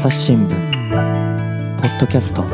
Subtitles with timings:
[0.00, 0.50] 朝日新聞
[1.80, 2.44] ポッドキャスト。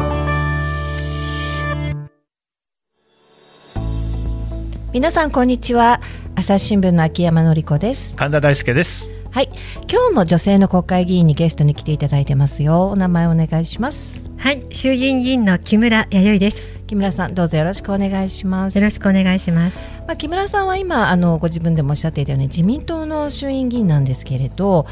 [4.94, 6.00] 皆さんこんにちは。
[6.36, 8.16] 朝日新聞の秋山紀子です。
[8.16, 9.10] 神田大輔です。
[9.30, 9.50] はい。
[9.92, 12.88] 今日も女性の国会議員にゲストに来ていただいてますよ。
[12.88, 14.24] お名前お願いします。
[14.38, 14.64] はい。
[14.70, 16.72] 衆議院議員の木村弥生です。
[16.86, 18.78] 木村さんどうぞよろしくお願いします。
[18.78, 19.76] よろしくお願いします。
[20.06, 24.86] まあ、木村さんは今あのご自分でもおっしゃっていたように自民党の衆院議員なんですけれど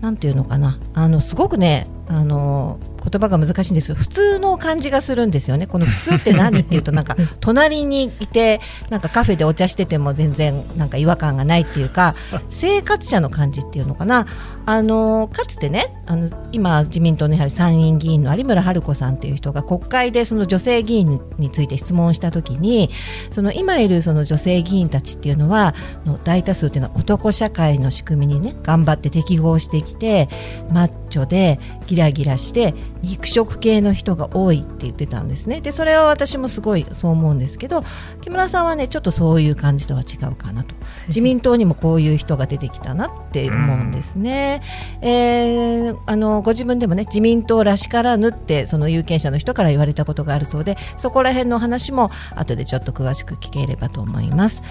[0.00, 0.78] なんていうのかな。
[0.94, 3.94] あのすごくねあの言葉が難しいんです。
[3.94, 5.66] 普通の感じがするんですよね。
[5.66, 8.60] この普通って何っていうとなんか 隣にいて
[8.90, 12.14] なんかカフェでお茶してても全然なんか違和感がないっていうか
[12.48, 14.26] 生活者の感じっていうのかな。
[14.66, 22.90] あのかつてねあの今自民党のやはり参院議員の有村春子さんという人が国会でその女性議員について質問した時に
[23.30, 25.74] その今いるその女性議員たちっていうのは
[26.06, 30.28] の大多数っていうのは男社会の仕組みにね頑張って適合してきて
[30.70, 35.60] マッチョでギラギラして肉食系の人が多いって言ってたんですね。
[35.60, 37.82] でそれは私もすごいそう思うんですけど
[38.20, 40.74] 木村さんはねちょっとそういう感じとは違うかなと。
[41.08, 44.62] 自民党にもこういう人が出てきたなって思うんですね、
[45.02, 54.62] えー、あのご自分でもね自民党らしからぬってその有権者の人から言われたことがあるそうでそこら辺の話も後でちょっと詳しく聞ければと思います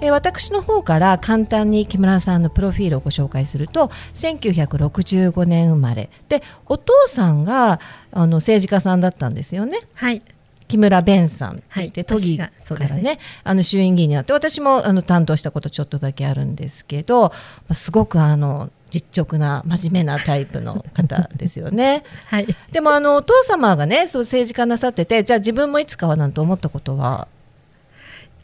[0.00, 6.10] え私の方から簡単に木村さんのプロフィールをご紹介すると1965年生まれ。
[6.28, 7.80] でお父さんが
[8.12, 9.78] あの政治家さんだったんですよね。
[9.94, 10.22] はい。
[10.68, 11.90] 木村弁さんはい。
[11.90, 13.02] で都議からね。
[13.02, 13.18] ね。
[13.44, 17.32] あの衆院議員になって私もあの担当したことちょっとだけあるんですけど、ま
[17.70, 22.02] あすごくあの実直な真面目なタイプの方ですよね。
[22.26, 22.46] はい。
[22.70, 27.28] でもあのお父様がねそう政治家なさっててじゃあ自分もいつかはなんて思ったことは？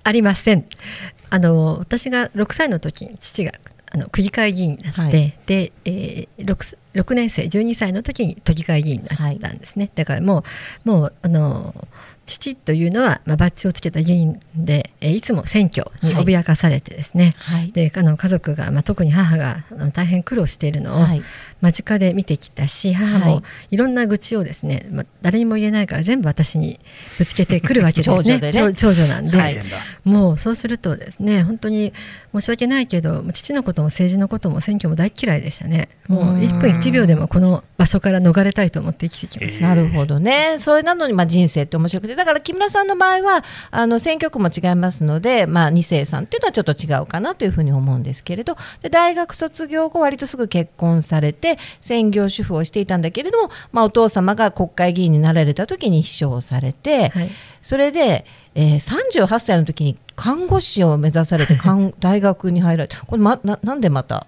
[0.05, 0.65] ありません
[1.33, 3.53] あの私が6歳の時に父が
[3.91, 5.39] あの区議会議員になって、はい。
[5.47, 10.45] で、えー、6, 6年生12歳の時に都議会議員になったんですね、だからも
[10.85, 11.75] うもうあの
[12.27, 17.73] 父というのは、まあ、バッジをつけた議員で、えーいつも選挙に脅かされてですね、はい。
[17.73, 21.23] であの家族が、まあ、特に母があの大変苦労しているのをはい
[21.63, 23.35] 間近で見てきたし母はい。
[23.37, 26.79] もいろんな愚痴をですね、まあ、誰にも言えないから全部私に
[27.19, 28.17] ぶつけてくるわけですね。
[28.21, 28.53] 長女でね。
[28.53, 29.59] 長長女なんで、はい。
[30.05, 31.93] もうそうするとですね本当に
[32.35, 35.89] 申し訳ないけど父のことも政治のことも選挙も大嫌いでしたね。
[36.09, 39.69] もう1分1秒でもこの場所から逃れたいと思って生きてきました。
[39.69, 57.31] なるほどね、それなのにまあ人生って面白くて、だから木村さんの場合は、あの選挙区も違いますので、まあ、2世さんっていうのはちょっと違うかなというふうに思うんですけれど、で大学卒業後、割とすぐ結婚されて、専業主婦をしていたんだけれども、まあ、お父様が国会議員になられた時に秘書をされて、はい。
[57.61, 64.27] それで、えー、38歳の時に看護師を目指されて、看 大学に入られて、これ、ま、ななんでまた、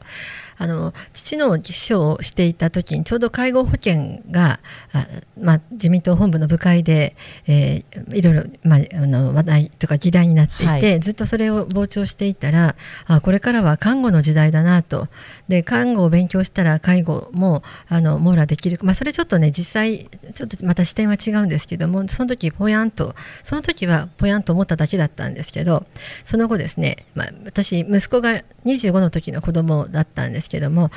[0.56, 4.60] あの父の秘書をしていた時にちょうど介護保険が
[4.92, 5.06] あ、
[5.40, 7.16] まあ、自民党本部の部会で、
[7.46, 11.00] えーいろいろ、まあ、あの話題とか議題になっていて、はい。
[11.00, 12.76] ずっとそれを傍聴していたら
[13.06, 15.08] あこれからは看護の時代だなと。
[15.48, 25.86] で看護を勉強したら介護もあの網羅できる、まあ、それちょっとね実際ちょっとまた視点は違うんですけどもその時ぽやんとその時はぽやんと思っただけだったんですけど
[26.24, 30.90] その後ですね、まあ、私息子が25の時の子供だったんですですけども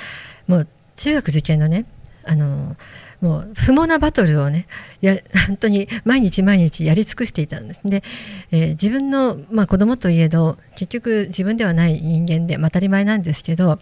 [0.48, 1.86] もう中学受験のね
[2.26, 2.76] あの
[3.22, 4.68] もう不毛なバトルをね
[5.02, 7.82] や 本当に毎日毎日やり尽くしていたんです。
[7.84, 8.04] で、
[8.52, 13.80] えー自分の、まあ、子供といえど結局自分ではない人間で、当たり前なんですけど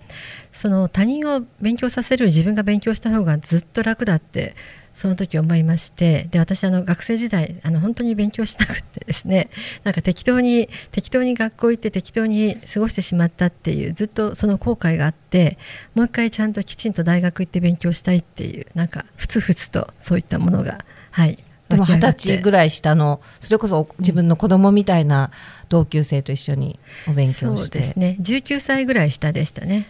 [0.56, 4.56] その他人を勉強させる自分が勉強した方がずっと楽だって
[4.94, 9.50] その時思いましてで私あの学生時代あの本当に勉強しなくてですね
[9.84, 15.58] なんか適当に適当に学校行って適当に過ごしてしまったっていうずっとその後悔があって
[15.94, 21.38] もう一回ちゃんときちんと大学行って勉強したいっていうなんかふつふつとそういったものがはい
[21.68, 25.32] でも二十歳ぐらい下のそれこそ自分の子供みたいな
[25.68, 26.80] 同級生と一緒に
[27.10, 28.18] お勉強そうしてですね。
[28.22, 29.88] 19歳ぐらい下でしたね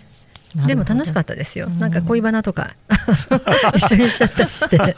[0.67, 1.79] でも楽しかったですよ、うん。
[1.79, 2.75] なんか恋バナとか
[3.75, 4.77] 一緒にしちゃったりして。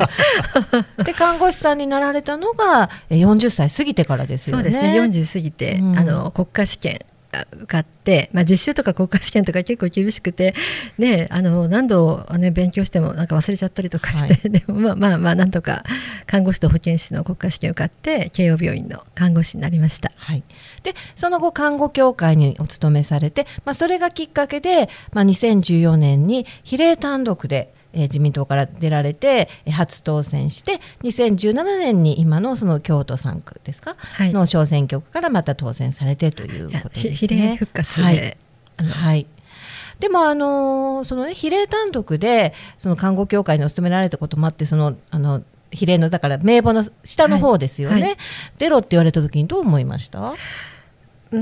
[1.04, 4.64] で看護師さんになられたのがえ40歳過ぎてからですよね。
[4.64, 5.02] そうですね。
[5.02, 5.98] 40過ぎて、うん。
[5.98, 7.17] あの国家試験が
[7.52, 10.56] 受かって、まあ、実習とか国家試験とか結構厳しくて、
[10.98, 15.84] ね、あの何度、ね、勉強してもなんか忘れちゃったりとかして、でもまあまあまあなんとか
[16.26, 20.12] 看護師と保健師の国家試験受かって慶応病院の看護師になりました。
[20.16, 20.44] はい、
[20.84, 34.32] でその後看護協会にお勤めされて、まあ、それがきっかけで、まあ、2014年に比例単独で、えー自民党から出られてえー初当選して2017年に今のその京都3区ですか、はい。
[34.32, 37.10] の小選挙区からまた当選されてということですね。
[37.12, 38.38] ひ比例復活で、はい。
[38.88, 39.28] はい。
[40.00, 48.02] でもあのそのね比例単独でその看護協会にお勤められたこともあってそのあの比例のだから名簿の下の方ですよね、はい。
[48.04, 48.18] はい、
[48.58, 50.36] ゼロって言われた時にどう思いました？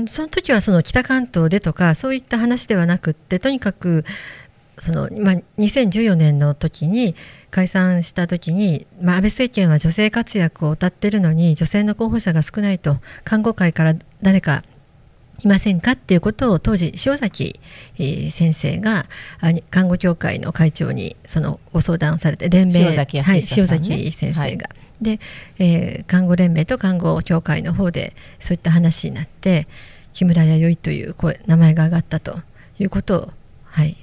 [0.08, 4.04] その時はその北関東でとかそういった話ではなくってとにかく
[4.78, 7.14] その、まあ、2014年の時に
[7.50, 14.62] 解散した時に、まあ、安倍政権は女性活躍を謳ってるのに女性の候補者が少ないと看護会から誰か
[15.44, 17.60] いませんかっていうことを当時塩崎
[17.98, 19.06] 先生が
[19.70, 24.40] 看護協会の会長にそのご相談をされて連盟塩崎、ね、はい、塩崎先生が。
[24.42, 24.58] はい
[25.00, 25.20] で、
[25.58, 29.68] えー、看護連盟と看護協会の方でそういった話になって
[30.12, 32.38] 木村弥生という声名前が挙がったと
[32.78, 33.30] いうことを、
[33.64, 33.94] はい、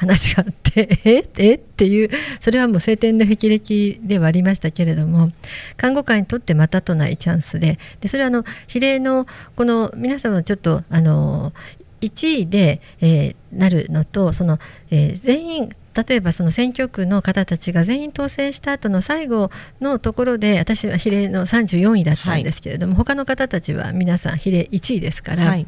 [0.00, 1.28] 話があってえ？
[1.36, 1.54] え？
[1.56, 2.08] っていう
[2.40, 5.30] それはもう晴天の霹靂ではありましたけれども
[5.76, 9.26] 看護官にとってまたとないチャンスででそれはあの比例の
[9.56, 11.52] この皆様ちょっとあの
[12.00, 14.58] 1位で、えー、なるのとその、
[14.90, 19.50] えー、全員例えばその選挙区の方たちが全員当選した後の最後
[19.80, 25.66] のところで私は比例の34位だったんですけれども、はい、他の方たちは皆さん比例1位ですから、はい、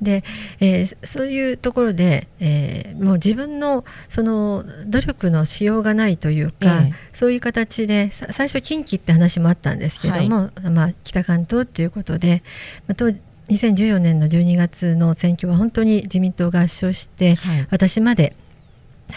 [0.00, 0.22] で
[0.60, 12.42] えー、そういうところで、えー、もう自分のその努力のしようがないというか、えー、そういう形で最初近畿って話もあったんですけども、はい、まあ、北関東ということで、
[12.86, 13.04] まあ、
[13.50, 17.36] 2014年の12月の選挙は本当に自民党が圧勝して、
[17.70, 18.34] 私まで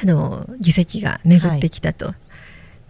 [0.01, 2.15] あの議席が巡ってきたと、は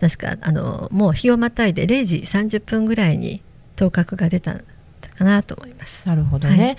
[0.01, 3.41] い、確かあのもう日をまたいで0時30分ぐらいに
[3.75, 4.61] 当確が出た
[5.09, 6.03] かなと思います。
[6.05, 6.77] なるほどね、はい。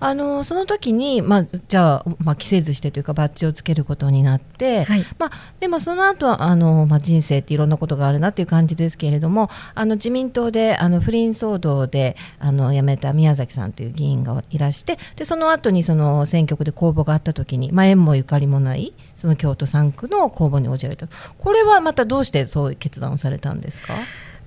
[0.00, 5.30] あのその時に、まあ、じゃあ、まあ、着せずしてというかバッジをつけることになって、はい、まあ、
[5.60, 21.06] でもその後はあの、まあ人生っていろんなことがあるなっていう感じですけれどもあの自民党であの不倫騒動であの辞めた宮崎さんという議員がいらしてでその後にその選挙区で公募があった時に、まあ、縁もゆかりもないその京都3区の公募に応じられた。
[21.38, 23.94] これはまたどうしてそういう決断をされたんですか？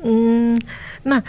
[0.04, 0.56] うん。
[1.06, 1.24] まあ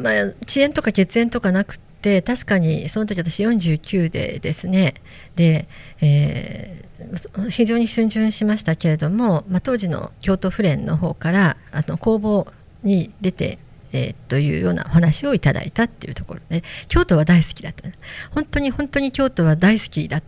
[0.00, 0.14] まあ、
[0.46, 4.94] 遅延とか血縁とかなくで確かにその時私49でですね。
[5.36, 5.68] で、
[6.00, 12.50] えー、非常に逡巡しましたけれども、まあ、当時の京都府連の方からあの公募
[12.82, 13.58] に出て
[13.92, 17.88] えー、というようなお話をいただいたっていうところで京都は大好きだった。
[18.30, 20.22] 本当に本当に京都は大好きだっ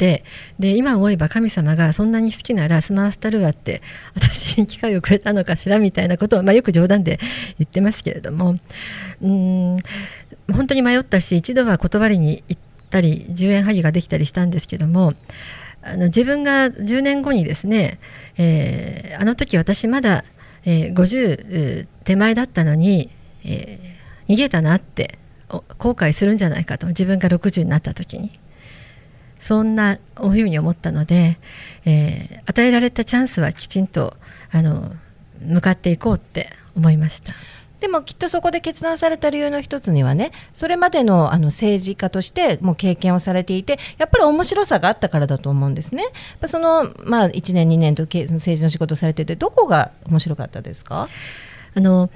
[0.00, 0.24] て
[0.58, 3.82] で今思えば神様がそんなに好きならスマースタルワって
[4.14, 7.20] 私に機会をくれたのかしらみたいなことを、まあ、よく冗談で
[7.58, 8.56] 言ってますけれども
[9.20, 9.78] うん
[10.50, 15.12] 本当に迷ったし一度は断りに行ったり10円萩ができたりしたんですけども
[15.82, 18.00] あの自分が10年後にですね、
[18.38, 20.24] えー、あの時私まだ、
[20.64, 23.10] えー、50手前だったのに、
[23.44, 25.18] えー、逃げたなって
[25.76, 28.39] 後悔するんじゃないかと自分が60になった時に。
[29.40, 31.38] そんなふうに思ったので、
[31.84, 34.14] えー、与えられたチャンスはきちんと
[34.52, 34.92] あの
[35.40, 37.32] 向かっていこうって思いました。
[37.80, 46.04] でもきっとそこで決断された理由の一つにはねそれまでのあの政治家としてもう経験をされていてやっぱり面白さがあったからだと思うんですね。
[46.44, 51.08] その、まあ、1年2年と政治の仕事をされててどこが面白かったですか？
[51.74, 52.10] あの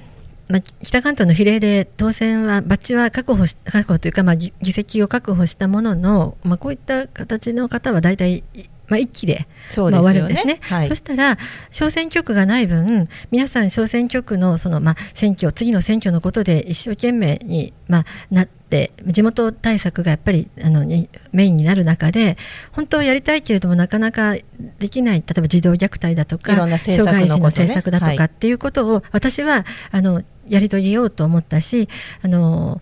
[0.49, 8.45] まあ、北関東の比例で当選は、バッジは確保し確保というか、まあ、議席を確保したものの、まあ、こういった形の方は大体
[8.89, 10.59] まあ、一気で終わるんですね。
[10.63, 11.39] はい、そしたら
[11.71, 20.85] 小選挙区がない分皆さん小選挙区のその、まあ、選挙次の選挙のことで一生懸命に、まあ、なって地元対策がやっぱりあの
[21.33, 22.37] メインになる中で
[22.73, 24.37] 本当はやりたいけれどもなかなか
[24.79, 31.89] できない例えば児童虐待だとか、障害児の政策だとかっていうことを、私はあのやり遂げようと思ったし
[32.23, 32.81] あの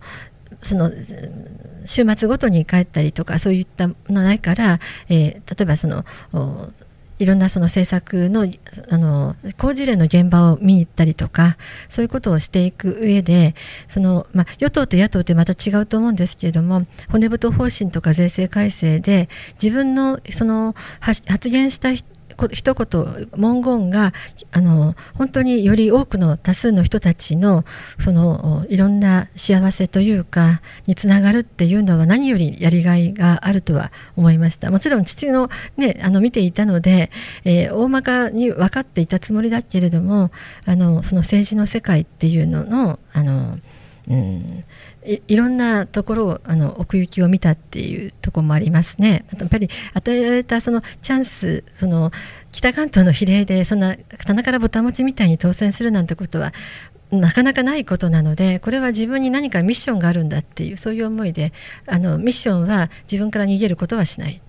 [0.61, 0.91] その
[1.85, 4.79] 週末ごとに帰ったりとかそういったのないから、
[5.09, 6.05] えー、例えばその
[7.19, 8.47] いろんなその政策の
[8.89, 11.57] あの工事例の現場を見に行ったりとか
[11.89, 13.55] そういうことをしていく上で
[13.87, 19.29] その、まあ、与党と野党ってまた違うと思うんですけれども骨太方針とか税制改正で
[19.61, 22.12] 自分のその発言した人
[22.49, 24.13] 一言文言が
[24.51, 27.65] あの本当により多くの多数の人たちの
[27.99, 34.71] そのいろんな幸せというかにつながるっていうのは何よりやりがいがあるとは思いました。
[34.71, 37.11] もちろん父の,、ね、あの見ていたので、
[37.43, 40.31] えー、大まかに分かっていたつもりだけれども
[40.65, 43.57] あのその政治の世界っていうののあの、
[44.07, 44.63] うん
[45.05, 49.25] いいろんなところをあの奥行きを見たっていうとこもありますね。
[49.37, 52.11] やっぱり与えられたそのチャンスその
[52.51, 53.95] 北関東の比例でそんな
[54.25, 56.53] 棚からぼたもちみたいに当選するなんてことは
[57.11, 61.53] なかなかないことなのでこれは自分に何かミッションがあるんだっていうそういう思いで
[61.85, 64.41] あのミッションは自分から逃げることはしない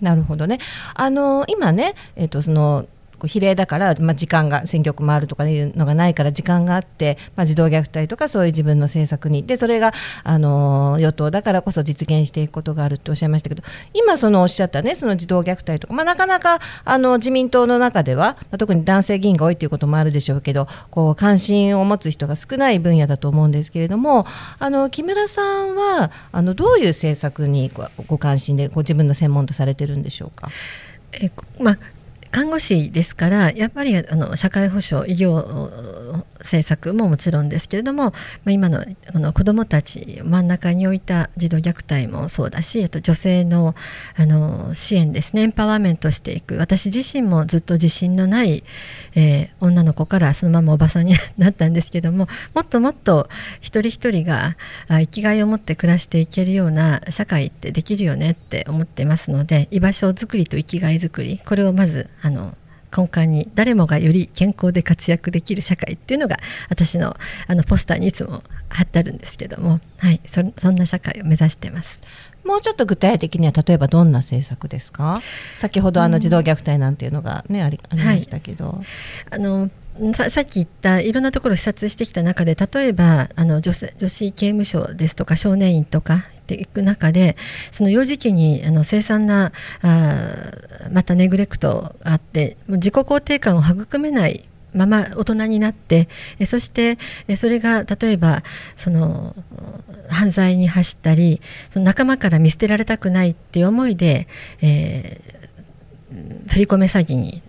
[0.00, 0.58] なるほどね。
[0.94, 2.86] あの今ね、えっ、とその
[3.22, 9.92] こう比例だから、まあ、時間が選挙区回るとかいうのがないから時間があって、まあ、児童虐待とかそういう自分の政策にでそれが
[10.24, 13.62] あの与党だからこそ実現していくことがあるっておっしゃいましたけど
[13.94, 24.26] 今そのおっしゃったねその児童虐待とか、まあ、なかなかあの自民党の中では、まあ、特に男性議員が多いということもあるでしょうけどこう関心を持つ人が少ない分野だと思うんですけれども
[24.58, 27.70] あの木村さんはあのどういう政策に
[28.08, 30.48] ご関心でご自分の専門とされてるんでしょうか？
[31.12, 31.78] えまあ
[32.32, 38.12] 看護師ですからやっぱりあの社会保障医療政策ももちろんですけれども、ま
[38.46, 43.74] あ、今のこの子どもたち真ん中に置いた児童虐待もそうだしあと女性の
[44.16, 45.42] あの支援ですね。
[45.42, 46.56] エンパワーメントしていく。
[46.56, 48.64] 私自身もずっと自信のない、
[49.14, 53.28] えー、女の子からそのままおばさんになったんですけどももっともっと
[53.60, 54.56] 一人一人が
[54.88, 62.56] 生きがいを持って暮らしていけるような社会ってできるよねって思ってますので居場所づくりと生きがいづくりこれをまずあの
[62.96, 66.36] 根幹に誰もがより健康で活躍できる社会っていうのが
[66.68, 72.00] 私のあのポスターにいつも貼ってあるんですけども、はい、そそんな社会を目指してます。
[72.44, 75.20] もうちょっと具体的には例えばどんな政策ですか？
[75.58, 78.68] 先ほどあの児童虐待なんていうのがね、うん、ありありましたけど。
[78.68, 78.84] はい、
[79.30, 79.70] あの
[80.14, 87.36] ささっき言ったいろんなところを視察してきた中で例えばあの女女子刑務所ですとか少年院とかっていく中で
[87.70, 90.52] その幼児期にあの凄惨なあ
[90.92, 96.08] またネグレクトがあって自己肯定感を育めないまま大人になって
[96.38, 98.42] えそしてえそれが例えば
[98.76, 99.36] その
[100.08, 104.26] 犯罪に走ったりその仲間から見捨てられたくないっていう思いで、
[104.62, 107.42] えー、振り込め詐欺に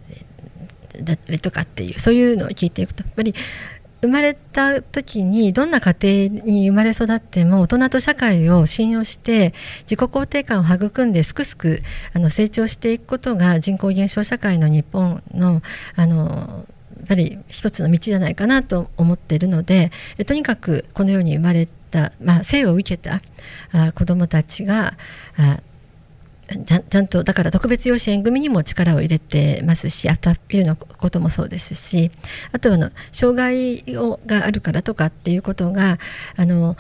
[1.02, 3.34] だったりとかっていうそういうのを聞いていくとやっぱり
[4.04, 9.54] 生まれた時にどんな家庭に生まれ育っても大人と社会を信用して
[9.90, 11.34] 自己肯定感を育んです。
[11.34, 11.82] くすく
[12.12, 15.62] あの成長していくことが人口減少社会の日本の
[15.96, 16.66] あの
[16.98, 19.92] やっぱり一つの道じゃないかなと思っているので
[20.26, 23.22] とにかくこのように生まれた、まあ、生を受けた
[23.72, 24.94] あ子どもたちが
[25.38, 25.60] あ
[26.66, 32.12] ちゃちゃんとだから特別養子縁組にも力を入れてますしアフターピルのこともそうですし
[32.52, 35.98] あとはの障害をがあるからとかっていうことが
[36.36, 36.76] あの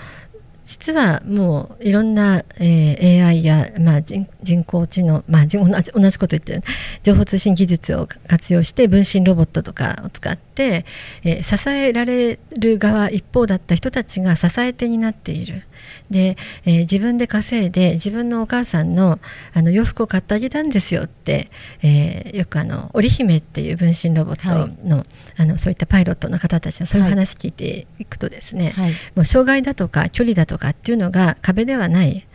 [0.65, 6.61] 実はもういろんな、えー、AI や、まあ、人人工知能、まあ、同じ同じこと言ってる
[7.03, 10.85] 情報通信技術を活用して分身ロボットとかを使って、
[11.23, 15.63] えー、支えられる側一方だった人たちが支え手になっている。
[16.09, 19.19] で、えー、自分で稼いで自分のお母さんの
[19.53, 21.49] あの洋服を買ってあげたんですよって、
[21.81, 25.05] えー、よくあの織姫っていう分身ロボットのはい、
[25.37, 32.25] あのそういったパイロットの方たちのそういう話聞いていくとですね、はい、もう障害だとか距離だとかっていうのが壁ではない。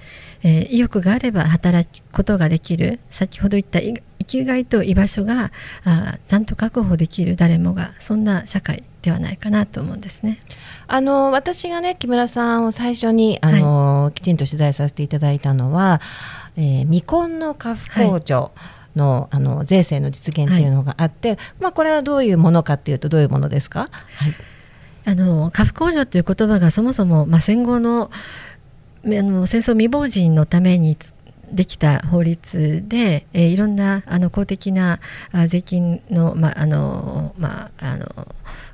[0.42, 3.00] えー、意欲があれば働くことができる。
[3.10, 5.52] 先ほど言った生きがいと居場所が
[5.84, 7.36] あちゃんと確保できる。
[7.36, 10.40] 誰もがそんな社会ではないかなと思うんですね。
[10.86, 16.00] あの私がね木村さんを最初にあの、はい、きちんと取材させていただいたのは、
[16.56, 18.52] えー、未婚の家父控除、
[18.96, 23.90] のはい、あの税制の実現っていうのがあって、はい、まあ、これはどういうものかっていうとどういうものですか、はい、
[25.04, 28.10] あの家父控除という言葉がそもそも、まあ、戦後の
[29.04, 30.96] あの戦争未亡人のために
[31.52, 35.00] できた法律で、えー、いろんなあの公的な
[35.48, 38.06] 税金の,、まあのまあ、あの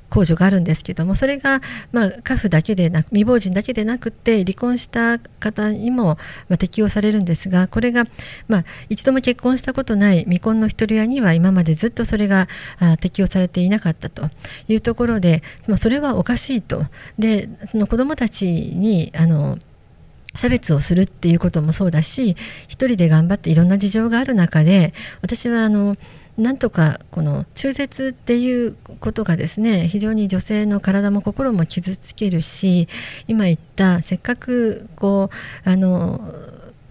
[0.09, 6.17] 控除があるんですけどもそれが、まあ、家父だけでなく未亡人だけでなくて離婚した方にも、
[6.47, 8.05] まあ、適用されるんですがこれが、
[8.47, 12.47] まあ、一度も結婚したことない未婚の一人親には今までずっとそれが
[12.79, 14.29] あ適用されていなかったと
[14.67, 16.83] いうところで、まあ、それはおかしいと。
[17.19, 19.57] でその子どもたちにあの
[20.35, 22.35] 差別をするっていうこともそうだし
[22.67, 25.97] 一人で頑張っていろんな事情がある中で私はあの
[26.37, 32.89] なんとかこの中絶っていうことがですね非常に女性の体も心も傷つけるし
[33.27, 35.29] 今言ったせっかくこ
[35.65, 36.19] うあの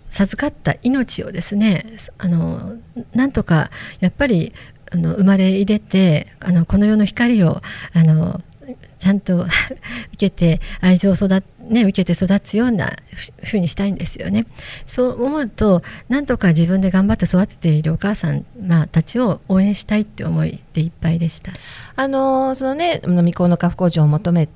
[0.09, 1.85] 授かった命をですね
[2.19, 2.77] あの
[3.15, 3.71] なんとか
[4.01, 4.55] やっぱり
[4.93, 7.61] あの生まれ入れてあのこの世の光を
[7.93, 8.41] あの
[8.99, 9.51] ちゃんと受
[10.17, 11.29] けて愛情を育
[11.69, 12.95] ね、受けて育つような
[13.43, 14.47] ふうにしたいんですよね。
[14.87, 21.53] そう思うとなんとか自分で頑張って育てているお母さん、まあ、たちを応援したいって思いでいっぱいでした。
[21.97, 24.49] あのそのね未婚の家父工場を求め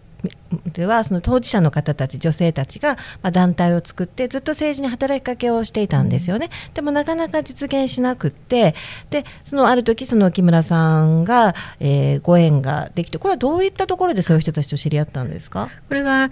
[0.72, 8.75] ではその当事者の方たち女性たちが、ま、団体を作ってずっと政治に働きかけをしていたんですよね、でもなかなか実現しなくって
[9.10, 15.68] でそのある時その木村さんが、えー、ご縁ができてこれはどういったところでそういう人たちと知り合ったんですか？
[15.88, 16.30] これは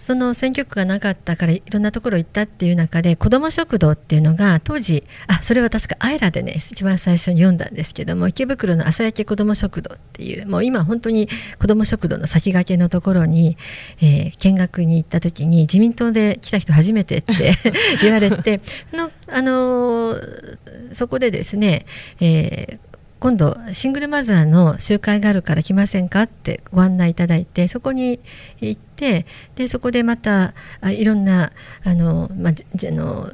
[0.00, 11.28] その選挙区がなかったからいろんなところ行ったっていう中で子ども食堂っていうのが当時あそれは確かアイラでね一番最初に読んだんですけども池袋の朝焼け子ども食堂っていうもう今本当に
[11.60, 13.58] 子ども食堂の先駆けのところに、
[14.00, 17.52] えー、見学に行った時に自民党で来た人初めてって
[18.00, 20.58] 言われてその、あのー、
[20.94, 21.84] そこでですね、
[22.20, 22.89] えー
[23.20, 28.18] 今度シングルマザーの集会があるから来ませんかってご案内いただいてそこに
[28.60, 31.52] 行ってでそこでまたいろんな
[31.84, 33.30] あの、まあ、あの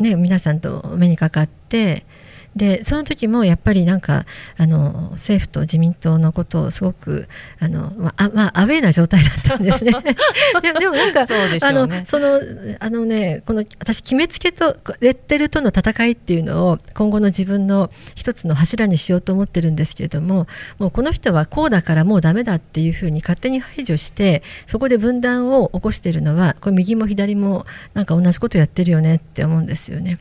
[0.00, 2.04] ね、皆さんと目にかかって
[2.56, 4.26] でその時もやっぱりなんか
[4.58, 7.28] あの政府と自民党のことをすごく
[7.58, 9.92] あの、まあまあ、アウェーな状態だったんですね。
[10.62, 12.40] ででもなんか、ね、あのその
[12.78, 20.46] あのねこの私決めつけとレッテルとの戦いっていうのを今後の自分の一つの柱にしようと思ってるんですけれども
[20.78, 30.18] もうこの人はこうだからもうダメだっていうふうに勝手に排除してそこで分断を起こしてるのはこれ右も左もなんか同じことやってるよねって思うんですよね。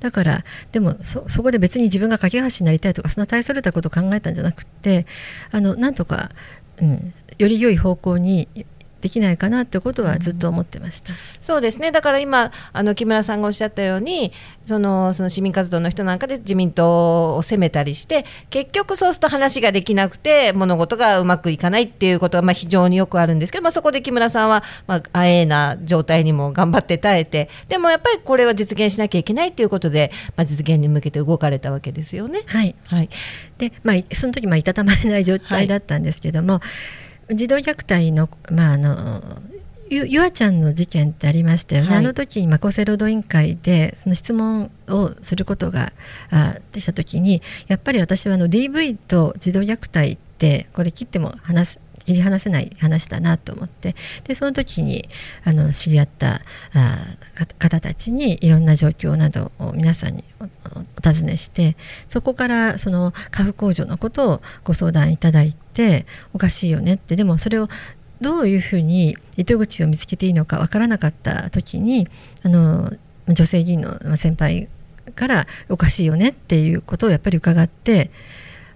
[0.00, 5.06] だからでもそこで別に自分が架け橋になりたいとかそんな大それたことを考えたんじゃなくて
[5.50, 6.30] あのなんとか、
[6.80, 8.48] うん、より良い方向に
[9.00, 11.90] できないかなってことはずっと思ってました、うん、そうですね。
[11.90, 14.32] だから今あの木村さんがおっしゃったように
[14.64, 32.42] そのその市民活動の人なんかで自民党を責めたりして結局そうすると話ができなくて物事がうまくいかないっていうことはまあ非常によくあるんですけど、まあ、そこで木村さんはまああえな状態にも頑張って耐えてでもやっぱりこれは実現しなきゃいけないということで、まあ、実現に向けて動かれたわけですよね。
[32.46, 33.08] はい、はい、
[33.58, 36.62] でまあ、その時まあいたたまれない状態だったんですけども、はい
[37.34, 39.22] 児童虐待の,、まあ、あの
[39.88, 45.92] ゆゆあちゃんの事件ってありましたよね、はい、あの時に厚生労働委員会でその質問をすることが
[46.30, 51.80] あできた時にやっぱり私はあの DV と児童虐待ってこれ切っても話す
[52.10, 53.94] 切り離せない話だなと思って。
[54.24, 55.08] でその時に
[55.44, 56.40] あの知り合った
[56.74, 57.16] あ
[57.58, 61.76] 方たちにいろんな状況などを皆さんにお尋ねして
[62.08, 67.14] そこからその家父控除のことをご相談いただいておかしいよねって。
[67.14, 67.68] でもそれを
[68.20, 72.08] どういうふうに糸口を見つけていいのかわからなかった時に
[72.42, 72.92] あの
[73.28, 74.68] 女性議員の先輩
[75.14, 78.10] からおかしいよねっていうことをやっぱり伺って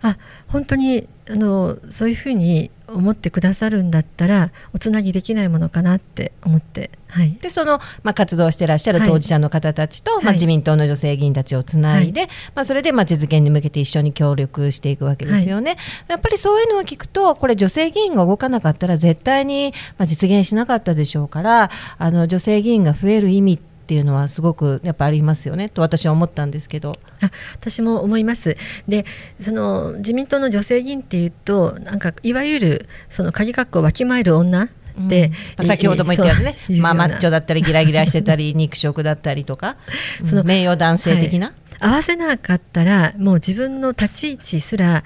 [0.01, 15.77] あ本当にあのそういうふうに思ってくださるんだったらおつなぎできないものかなって思って、はい、でその、まあ、活動してらっしゃる当事者の方たちと、はい、まあ、自民党の女性議員たちをつないで、はい、まあ、それでまあ実現に向けて一緒に協力していくわけですよね。
[16.09, 26.99] やっぱりそういうのを聞くとこれ女性議員が動かなかったら絶対に、まあ、実現しなかったでしょうからあの女性議員が増える意味ってっていうのはすごくやっぱありますよねと私は思ったんですけど。
[27.21, 28.57] あ私も思います。
[28.89, 29.05] で
[29.39, 34.69] その自民党の女性議員っていうとなんかいわゆるその鍵括弧わきまえる女
[35.09, 39.77] で、うん、先ほども言ったよね、まあ、マッチョだったりギラギラしてたり 肉食だったりとか
[40.25, 41.55] その名誉男性的な、はい。
[41.81, 45.03] 合わせなかったらもう自分の立ち位置すら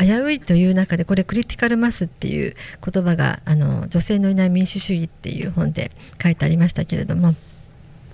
[0.00, 7.34] 危ういという中でこれクリティカルマスっていう言葉があの女性のいない民主主義っていう本で書いてありましたけれども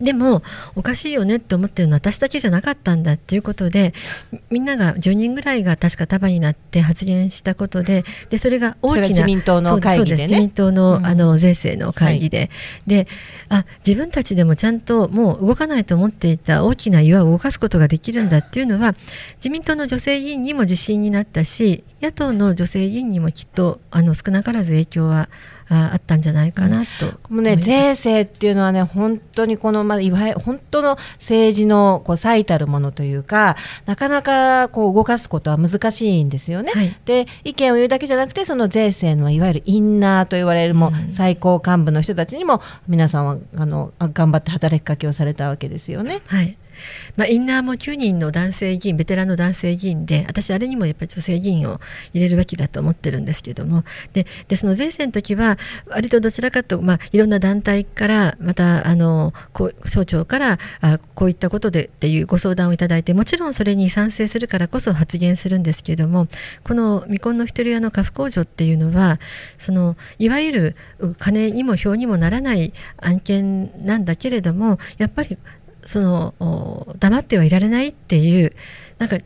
[0.00, 0.42] でも
[0.74, 3.94] おかしいよねって思ってるのは私だけじゃなかったんだっていうことで
[4.50, 12.50] みんなが10人ぐらいが確か束になって発言したことででそれが大きな自民党の会議で、ね、自民党のうん、あの税制の会議で、はい、
[12.86, 13.08] で
[13.48, 18.94] あ自分たちでもちゃんともう動かないと思っていた大きな岩を動かすことができるんだっていうのは
[19.36, 25.28] 自民党の女性議員にも自信になったし野党の女性議員にもきっとあの少なからず影響は
[25.68, 36.72] ああったんじゃないかなと、うん、もうね税制っていうのはね本当にこの、まあ、いわゆる本当の政治のこう最たるものというかなかなかこう動かすことは難しいんですよね。
[36.72, 46.22] はい、で意見を言うだけじゃなくてその税制のいわゆるインナーと言われるも最高幹部の人たちにも皆さんはあの頑張って働きかけをされたわけですよね。
[46.26, 46.56] はい
[47.16, 51.80] まあ、インナーも9人の男性議員ベテランの男性議員で私あれにもやっぱり女性議員を
[52.12, 53.84] 入れるべきだと思ってるんですけども。
[54.12, 59.32] ででその税制の時は割とどちらかと、まあ、いろんな団体からまたあの
[59.84, 66.28] 省庁からあこういったことでっていうご相談をいただいてもちろんそれに賛成するからこそ発言するんですけども
[66.64, 69.18] この未婚の一人親の家父控除っていうのは
[69.58, 70.76] そのいわゆる
[71.18, 75.38] 金にも票にもならない案件なんだけれどもやっぱり
[75.86, 78.52] その黙ってはいられないっていう
[78.98, 79.18] なんか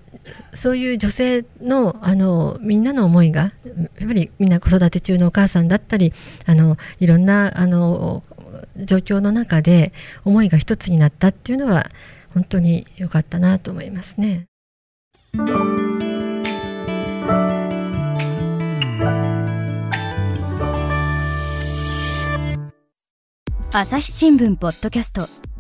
[0.54, 6.12] そういう女性のあのみんなの思いがやっぱりみんな子育て中のお母さんだったり
[6.46, 8.22] あのいろんなあの
[8.76, 9.92] 状況の中で
[10.24, 11.86] 思いが一つになったっていうのは
[12.34, 14.46] 本当に良かったなと思いますね。
[23.72, 25.49] 朝日新聞ポッドキャスト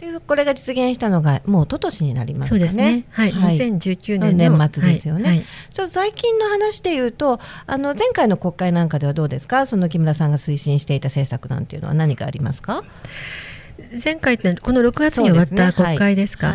[0.00, 2.60] でこれが実現したのがもう一昨年になりますかね。
[2.60, 3.04] そうですね。
[3.10, 3.32] はい。
[3.32, 3.56] はい。
[3.58, 5.28] 2019年の年末ですよね。
[5.28, 5.44] はい。
[5.88, 9.66] 最近の話で言うとあの前回の国会なんかではどうですか？
[9.66, 12.84] その木村さんが推進していた政策なんていうのは何かありますか？
[14.04, 16.54] 前回ってこの6月に終わった国会ですか？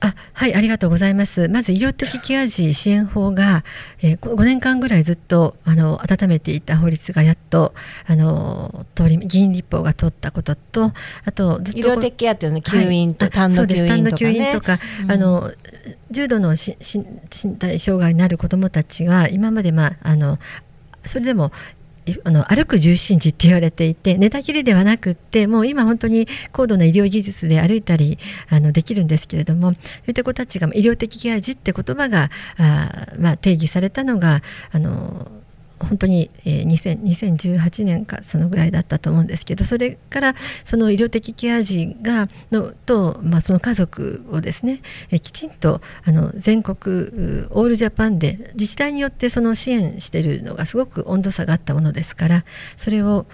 [0.00, 1.48] はいあはい、ありがとうございます。
[1.48, 3.64] まず医療的ケア児支援法が、
[4.00, 7.74] えー、5年間ぐらいずっとあの温めていた法律がやっと
[8.06, 10.92] あの通り議員立法が通ったことと、
[11.24, 15.12] あとずっと医療的ケアっていうのは吸引と、はい単の吸引とか、ね、そうです単の吸引とか、うん。
[15.12, 15.52] あの
[16.10, 20.38] 重度の身体障害になる子どもたちは今まで、まあ、あの
[21.04, 21.50] それでもい
[22.24, 28.18] あの歩く重心時って言われていて寝たきりではなくってもう今本当に高度な医療技術で歩いたり
[28.48, 34.42] あのできるんですけれどもそういった子たちが医療的ケア児って言葉があ、まあ、定義されたのが
[34.72, 35.30] あの
[35.78, 46.76] 本当に、えー、2018年かそのぐらいだったと思うんですけどそれからその医療的ケア児がのと、まあ、その家族をですね、えーきちんとあの全国
[47.50, 52.44] オールジャパンで自治体によってその支援しているのがすごく温度差があったものですから
[52.76, 53.26] それを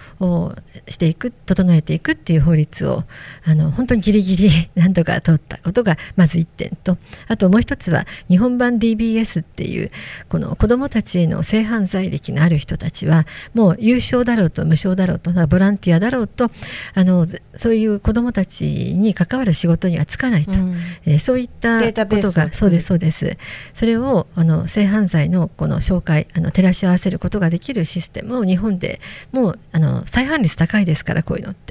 [0.87, 3.03] していく整えていくっていう法律を
[3.45, 9.91] あの本当にギリギリなんとか通ったことがまず1点とあともう一つは日本版 DBS っていう
[10.27, 16.51] この子どもたちへの性犯罪歴のある人たちはもう有償だろうと無償だろうとボランティアだろうと
[16.93, 20.75] あのそういう子どもたちに関わる仕事にはつかないと、うん。
[21.05, 23.37] えーそういったことがそうですそうです。
[23.73, 28.99] それをあの性犯罪のこの紹介あの照らし合わせることができるシステムを日本で
[29.31, 31.64] もうあの再犯率高いですからこういうのって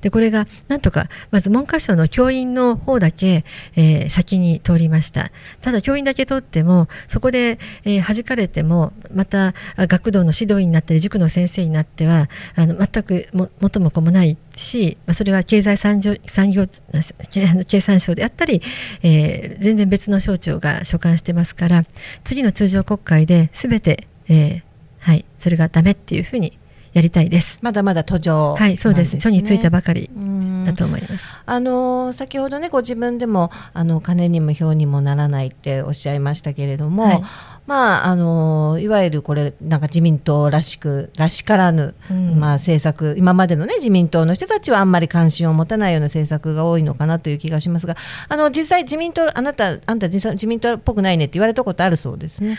[0.00, 3.44] でこれがなんとかまず文科省の教員の方だけ、
[3.76, 5.30] えー先に通りました。
[5.60, 16.66] ただ教員だけ通ってもそこで、えー弾かれてもまた学童の指導員になったり塾の先生になってはあの全くも元も子もないし、ま、それは経済産業産業
[17.66, 18.60] 経産省であったり、
[19.02, 21.84] えー全然別の省庁が所管してますから
[22.24, 24.62] 次の通常国会で全て、えー
[25.00, 26.58] はい、それがダメっていうふうに
[26.92, 27.58] やりたいです。
[27.62, 29.18] まだまだ途上はい、そうです。
[29.18, 31.24] 書についたばかりうんだと思います。
[31.44, 37.22] あの先ほどねご自分でもあの金にも表にもならないっておっしゃいましたけれども、はい
[37.66, 47.96] まああのいわゆるこれなんか自民党らしくらしからぬ、うんまあ政策今までのね自民党の人たちはあんまり関心を持たないような政策が多いのかなという気がしますが、
[48.28, 52.58] あの実際自民党あなたあんた実際自民党っぽくないねって言われたことあるそうですね。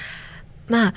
[0.70, 0.94] まあ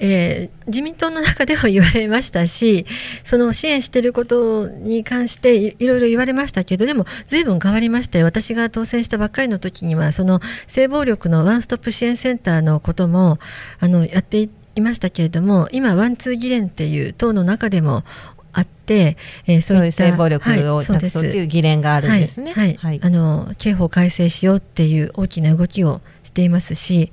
[0.00, 2.84] えー自民党の中でも言われましたし
[3.24, 13.38] その支援していることに関していいろいろ言われましたけどでも随分変わりまして私が当選したばっかりの時にはその性暴力のワンストップ支援センターのことも
[13.80, 18.04] あのやっていいましたけれども今ワンツー議連っていう党の中でも
[18.52, 22.52] あって、えーそういう性暴力はいをなくそうっていう議連があるんですね。
[22.52, 22.74] はい。
[22.74, 23.00] はい。
[23.02, 27.12] あの刑法改正しようっていう大きな動きをしていますし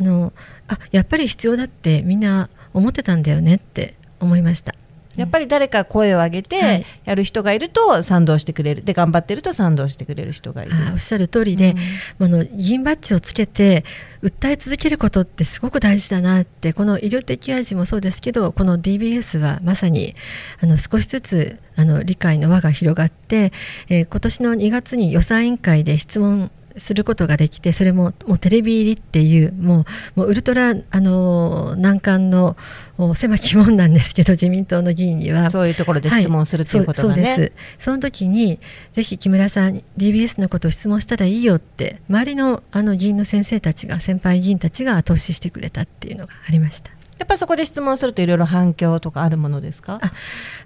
[0.00, 0.32] あの
[0.70, 4.74] あやっぱり必要だってみんな思ってたんだよねって思いました。
[5.16, 10.72] やっぱり誰か声を上げはていやる人がいると賛同してくれるで頑張ってると賛同してくれる人がいる。
[10.72, 11.74] あおっしゃる通りで、
[12.20, 13.84] あの議員バッジをつけて
[14.22, 20.14] 訴え続けることってすごく大事だなってこの医療的ケア児もそうですけどこの DBS はまさに
[20.62, 23.52] あの少しずつあの理解の輪が広がって、
[23.88, 29.84] えー今年の2月に予算委員会で質問することができてそれももうテレビ入りっていうも
[30.16, 32.56] うもうウルトラあの難関の
[32.98, 35.50] お狭き門なんですけど自民党の議員には。
[35.50, 37.22] そういうところで質問するということがね。
[37.22, 37.52] はいそうです。
[37.78, 38.58] その時に
[38.92, 46.90] ぜひ木村さんに DBS のことを質問したらいいよって周りのあの議員の先生たちが先輩議員たちが投資してくれたっていうのがありました。
[47.18, 49.98] やっぱそこで質問するといろいろ反響とかあるものですか？
[50.02, 50.12] あ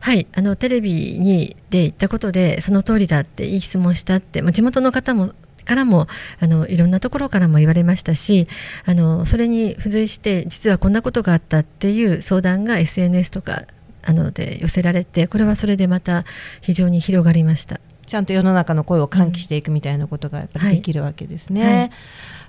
[0.01, 0.27] はい。
[0.33, 5.33] あのテレビにで言ったことでその通りだっていい質問したって、まあ、地元の方も
[5.65, 6.07] からも
[6.41, 8.49] あのいろんなところからも言われましたし
[8.85, 13.65] あのそれに付随して実はこんなことがあったっていう相談が SNS とか
[14.03, 16.25] あので寄せられてこれはそれでまた
[16.61, 17.81] 非常に広がりました。
[18.07, 21.65] ちゃんと世の中の声を喚起していくみたいなことがやっぱりできるわけですね。
[21.65, 21.91] はい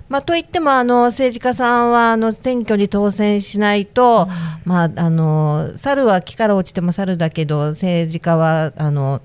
[0.08, 4.28] まあ、といってもあの政治家さんはあの選挙に当選しないと、
[4.64, 9.22] まあ、あの猿は木から落ちても猿だけど政治家はあの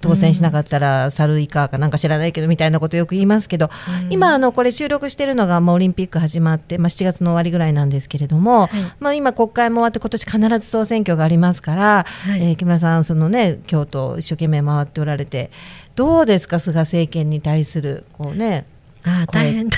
[0.00, 3.70] 当選しなかったら猿以下かなんか知らないけどみたいなことよく言いますけど、
[4.02, 4.12] うん。
[4.12, 8.70] 今あのこれ収録してるのがもうオリンピック始まって、まあ、7月の終わりぐらいなんですけれども、はい。
[8.98, 12.42] まあ、今国会も終わって今年必ず総選挙がありますから、はい。
[12.42, 15.50] えー木村さんそのね京都一生懸命回っておられて
[15.94, 18.66] どうですか菅政権に対するこうね
[19.04, 19.68] あ大変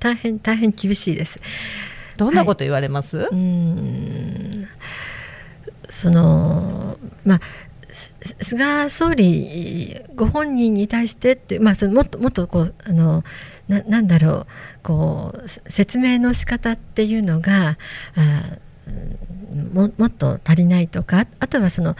[0.00, 1.40] 大変大変厳しいです。
[2.16, 4.66] どんなこと言われます、うーん。
[5.90, 7.40] そのまあ
[7.75, 7.75] す
[8.26, 13.24] 菅総理ご本人に対してって、まあ、そのもっともっとこうあの
[13.68, 14.46] ななんだろう
[14.82, 17.78] こう説明の仕方っていうのが
[18.16, 18.58] あ
[19.72, 21.96] ももっと足りないとかあとはその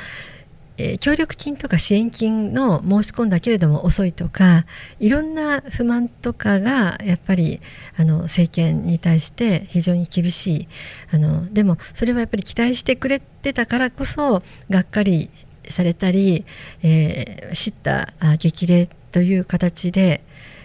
[0.79, 4.67] えー協力金とか支援金の申し込んだけれども遅いとか
[5.01, 7.61] いろんな不満とかがやっぱり
[7.97, 10.69] あの政権に対して非常に厳しい。
[11.12, 15.31] あのでもそれはやっぱり期待してくれてたからこそがっかり
[15.68, 16.44] されたり、
[16.83, 20.22] えー、知った激励という形で、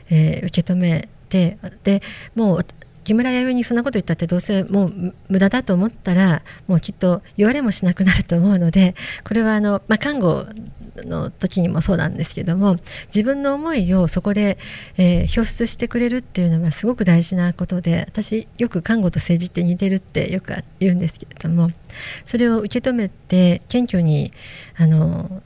[0.09, 2.01] えー受け止めてで
[2.35, 2.65] もう
[3.03, 10.45] 木村弥生にそんなこと言ったってどうせもう無駄だと思ったらもうきっと言われもしなくなると思うのでこれはあの、まあ、看護
[10.97, 12.77] の時にもそうなんですけども
[13.07, 14.57] 自分の思いをそこで、
[14.97, 21.71] えー表出してくれるっていうのはすごく大事なことで私よく看護と政治って似てるってよく言うんですけれども
[22.25, 24.33] それを受け止めて謙虚に
[24.77, 25.41] あの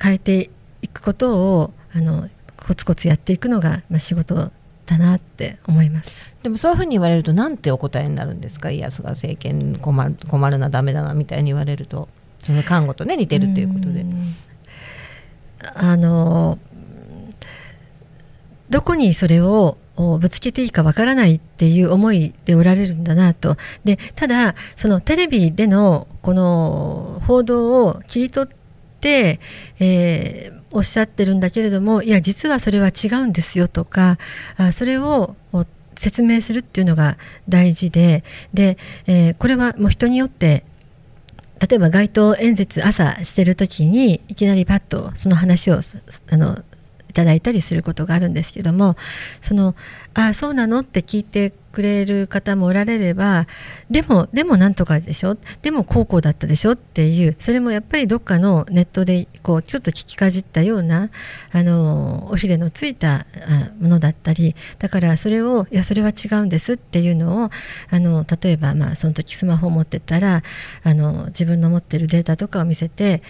[0.00, 0.50] 変えて
[0.82, 4.52] いくことをあのコツコツやっていくのが、まあ、仕事
[4.86, 6.14] だなって思います。
[6.42, 8.70] でもそういうふうに言われるとなんてお答えになるんですか？
[8.70, 12.08] いや菅政権困る困るなダメだなみたいに言われると
[12.42, 14.04] その看護とね似てるっていうことでう。
[14.04, 14.34] ん
[15.74, 16.58] あの
[18.70, 19.76] どこにそれを
[20.20, 23.56] ぶつけていいかわからないっていう思いでおられるんだなと。
[23.84, 28.54] でただそのテレビでのこの報道を切り取っ
[29.00, 29.40] て、
[29.78, 34.18] えーおっしゃってるんだけれどもいや実はそれは違うんですよとか
[34.56, 35.36] あそれを
[35.96, 37.16] 説明するっていうのが
[37.48, 38.24] 大事で。
[38.52, 40.64] で、えーこれはもう人によって
[41.68, 45.80] 例えば街頭演説朝してる時にいきなりパッとその話を
[46.30, 46.62] あの
[47.14, 48.96] ただいたりすることがあるんですけども
[49.40, 49.74] その
[50.12, 50.80] ああそうなの？
[50.80, 53.46] って聞いてくれる方もおられれば
[53.90, 55.36] でもでもなんとかでしょ？
[55.62, 56.72] でも高校だったでしょ？
[56.72, 61.10] っていうそれもやっぱりどっかのネットでこうちょっと聞きかじったような
[61.50, 63.26] あのおひれのついた
[63.80, 67.50] ものだったりだからそれをいやそれは違うんですっていうのを
[67.90, 70.42] あの例えばまあその時スマホを持ってたら
[70.82, 73.22] あの自分の持ってるデータとかを見せて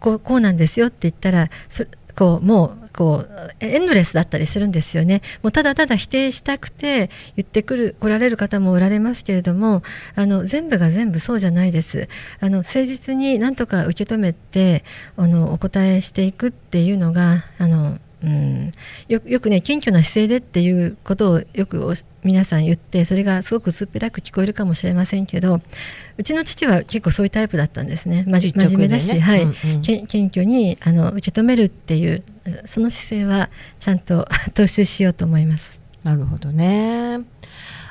[0.00, 1.84] こうこうなんですよって言ったらそ
[2.16, 5.22] こうもうこうエンドレスだったりするんですよね。
[5.42, 9.82] もうただただ否定したくて言ってくる来られる方もおられますけれども
[10.14, 12.08] あの全部が全部そうじゃないです。
[12.40, 14.84] あの誠実に何とか受け止めて
[15.16, 18.72] あのお答えしていくっていうのがあのうん、
[19.08, 25.60] よよくね謙虚な姿勢でっていうことをよくお皆さん言ってそれがすごく薄っぺらく聞こえるかもしれませんけど
[26.18, 29.42] うちの父は結構そういうタイプだったんですね、まじ真面目だし、はい。
[29.42, 29.82] うんうん。
[29.82, 32.22] け謙虚にあの受け止めるっていう
[32.64, 35.80] その姿勢はちゃんと 踏襲しようと思います。
[36.02, 37.20] なるほどね。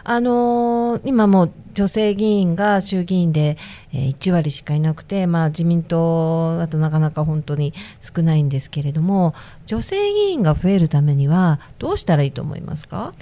[0.03, 3.57] あのー今も女性議員が衆議院で、
[3.93, 9.33] 1割しかいなくて、まあ、自民党だとなかなか本当に少ないんですけれども
[9.65, 13.13] 女性議員が増えるためにはどうしたらいいと思いますか？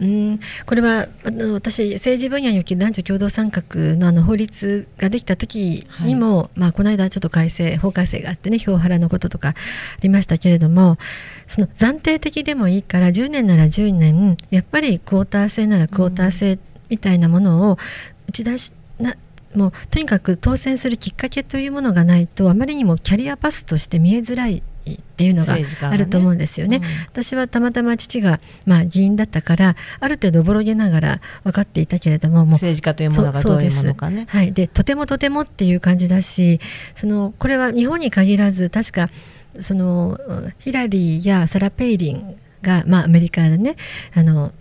[0.00, 0.40] うん。
[0.64, 3.62] これはあの私政治分野における男女共同参画
[3.96, 9.54] のあの法律ができた時にも、まあ、この間ちょっと改正法改正があってね票ハラのこととかあ
[10.02, 10.96] りましたけれども
[11.46, 16.58] その暫定的でもいいから10年なら10年やっぱりクォーター制ならクォーター制
[16.88, 17.78] みたいなものを
[18.28, 19.14] 打ち出しな
[19.54, 25.56] もうとにかく当選するきっかけというものがないとあまりにもキャリアパスとして見えづらいっていうのが
[25.88, 26.78] あると思うんですよね。
[26.78, 34.26] うん私はたまたま父が、まあ、議員だったからある程度おぼろげながら分かっていたけれどももう政治家というものがどういうものかね。
[34.28, 36.60] はい、でとてもとてもっていう感じだし
[36.94, 39.10] そのこれは日本に限らず確か
[39.60, 43.76] そのうんヒラリーやサラ・ペイリンが、まあ、アメリカでね
[44.14, 44.52] あの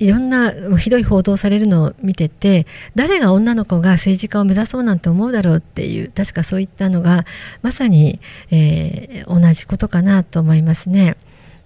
[0.00, 7.26] いろんなひどい報道されるのを見てて誰が女の子が政治家を目指そうなんて思うだろうっていう確かそういったのが
[7.62, 8.18] まさに、
[8.50, 11.16] えー同じことかなと思いますね。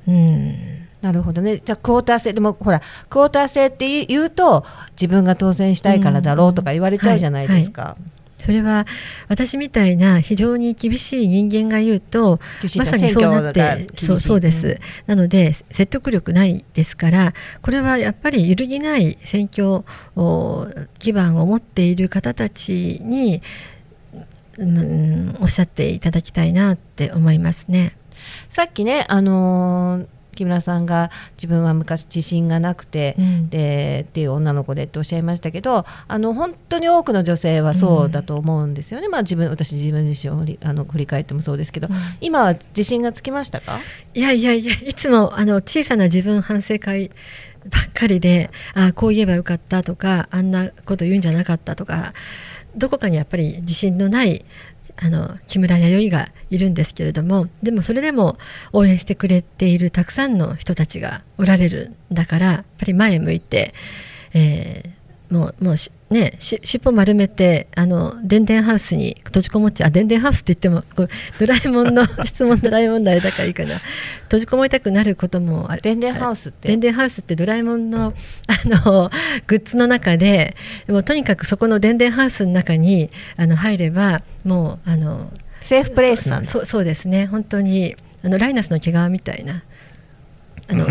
[0.06, 0.54] うん
[1.00, 1.58] なるほどね。
[1.58, 7.96] じゃあクォーター制でもほらクォーター制って言うと自分が当選したいからだろうとか言われちゃうじゃないですか。
[8.44, 8.86] それは
[9.28, 12.40] 私みたいな非常に厳しい人間が言うと
[12.76, 19.82] まさにそうなってそうそうです、なので説得力ないですからこれはやっぱり揺るぎない選挙
[20.14, 20.66] お
[20.98, 23.40] 基盤を持っている方たちに
[24.56, 27.96] うん、おっしゃっていただきたいなって思いますね。
[28.48, 33.50] さっきね、あのー木村さんが自分は昔自信がなくて、うん。
[33.50, 41.94] でっていう女の子でっておっしゃいましたけどあの本当に多くの女性はそうだと思うんですよね、まあ、自分私自分自身を振りあの振り返ってもそうですけど、うん。
[42.20, 43.78] 今は自信がつきましたか？
[44.14, 47.10] いやいやいやいつもあの小さな自分反省会
[47.64, 52.12] ばっかりでああこう言えばよかったとかあんなこと言うんじゃなかったとか
[52.76, 54.44] どこかにやっぱり自信のない
[54.96, 58.38] あの木村弥生がいるんですけれどもでもそれでも
[58.72, 63.74] 応援してくれているたくさんの人たちがおられるんだからやっぱり前向いて、
[64.34, 64.93] えー
[65.30, 71.08] もうもうしねし尻尾丸めてあの電電ハウスに閉じこもっちゃあ電電ハウスって言ってもこう
[71.40, 73.80] ドラえもんの 質問ドラえもんのあれだからいいかな。
[74.24, 75.82] 閉じこもりたくなることもある。
[75.82, 76.68] 電電ハウスって？
[76.68, 78.12] 電電ハウスってドラえもんの
[78.46, 79.10] あの
[79.46, 80.54] グッズの中で
[80.86, 85.32] でもとにかくそこの電電ハウスの中にあの入ればもうあの
[85.62, 86.50] セーフプレイスなんだ。
[86.50, 87.26] そうそうですね。
[87.26, 89.62] 本当にあのライナスの毛皮みたいな
[90.68, 90.86] あの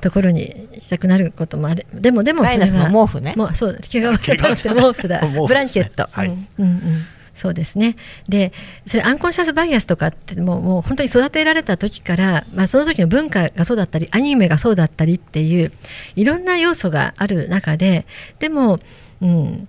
[0.00, 1.86] ところに行きたくなることもある。
[1.92, 3.34] でもでもそれは毛布ね。
[3.36, 6.28] もうそう毛皮じゃなくて毛布だブランケット、はい。
[6.28, 7.06] うんうんうん。
[7.34, 7.96] そうですね。
[8.28, 8.52] で
[8.86, 15.70] それアンコンシャスバイアスとかってもうもう本当に育てられた時から、まあ、その時の文化がそうだったりアニメがそうだったりっていう
[16.14, 18.06] いろんな要素がある中で
[18.38, 18.80] でも、
[19.20, 19.68] うん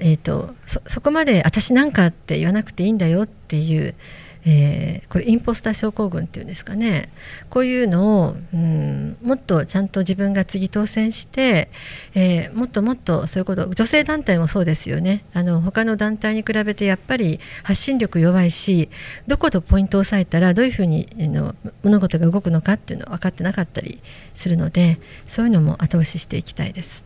[0.00, 3.94] えー、とそそこまで私なんかって言わなくていいんだよっていう、
[4.48, 7.08] えーこれインポスター症候群っていうんですかね。
[7.48, 11.70] こういうのを、うん、もっとちゃんと自分が次当選して、
[12.14, 15.24] えーもっともっとそういうこと女性団体もそうですよね。
[15.32, 18.90] あの他の団体に比べてやっぱり発信力弱いし
[19.26, 24.00] どこでポイントを押さえたらどういうふうにあの物事が動くのかっていうのは分かってなかったり
[24.34, 27.04] するのでそういうのも後押ししていきたいです。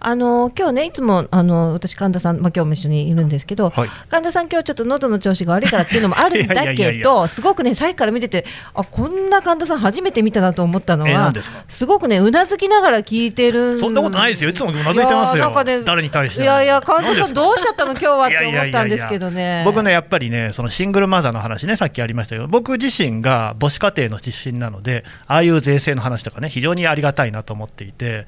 [0.00, 3.88] あの今日ねいつもあの私神田さん、まあ、今日も一緒にいるんですけど、はい。
[4.08, 8.44] 神田さん今日ちょっと喉の調子が悪いからっていうのもあるんだいやいやいやいけどすごくねさっきから見てて
[8.74, 11.32] あこんな神田さん初めて見たなと思ったのは
[11.68, 14.50] すごくねうなずきながら聞いてるそんなことないですよ。
[14.50, 15.52] いつもうなずいてますよ。
[15.84, 16.44] 誰に対しても。
[16.44, 17.92] いやいや神田さんどうしちゃったの？
[17.92, 19.62] 今日はって思ったんですけどね。
[19.64, 28.26] 僕ねやっぱりねそのシングルマザーの話ねさっきありましたけど僕自身が母子家庭の出身なのでああいう税制の話とかね非常にありがたいなと思っていて。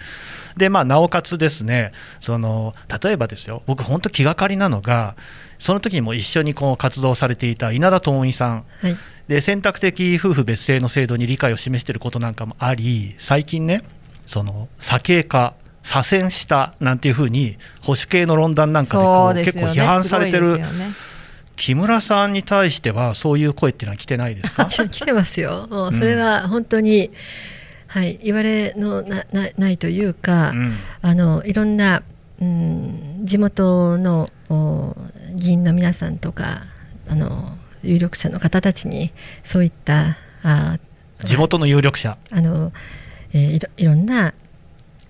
[0.56, 1.92] でまあなおかつですね
[2.22, 3.62] その例えばですよ。
[3.66, 5.14] 僕本当気がかりなのが
[5.58, 8.64] その時にも一緒にこう活動されていた稲田朋美さん。
[8.80, 8.96] はい。
[9.28, 13.82] で選択的夫婦別姓の制度に理解を示していることなんかもあり最近ね
[14.24, 19.44] その左傾化左遷したなんていうふうに保守系の論壇なんかでこそうね。
[19.44, 20.66] 結構批判されてるね。
[21.56, 24.66] 木村さんに対してはそういう声っていうのは来てないですか？
[24.70, 25.66] 来てますよ。
[25.70, 27.10] もうそれは本当に、
[27.88, 30.74] はい、言われのななないというか、うん。
[31.02, 32.02] あのいろんな、
[32.40, 34.94] うん、地元のお
[35.34, 36.62] 議員の皆さんとか
[37.08, 39.12] あの有力者の方たちに
[39.44, 40.78] そういったあ
[41.24, 42.18] 地元の有力者。
[42.30, 42.72] あの、
[43.32, 44.34] えーいろいろんな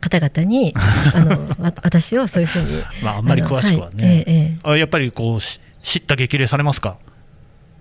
[0.01, 0.73] 方々に
[1.15, 6.97] あのわ私をそういうふうにまああんまり詳しくはあのいね、えええあやっぱりこうし知った激励されますか？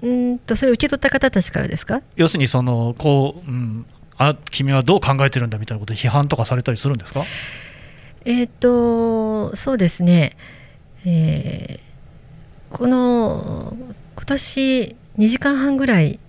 [0.01, 2.01] えうーんとそれを受け取った方たちからですか？
[2.15, 3.85] 要するにそのこう、うん、
[4.17, 7.23] あ君はどう考えてるんだみたいなことで批判とかされたりするんですか？
[8.25, 10.35] えー、とそうですね、
[11.05, 11.85] えー
[12.75, 13.77] この
[14.17, 16.19] 今年2時間半ぐらい